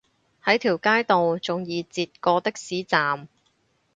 [0.43, 3.27] 喺條街度仲易截過的士站